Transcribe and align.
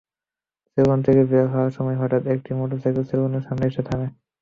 Salon 0.71 0.99
থেকে 1.07 1.21
বের 1.31 1.45
হওয়ার 1.53 1.71
সময় 1.77 1.97
হঠাৎ 2.01 2.23
একটি 2.33 2.49
মোটরসাইকেল 2.59 3.03
সেলুনের 3.09 3.45
সামনে 3.47 3.65
এসে 3.67 3.81
থামে। 3.87 4.07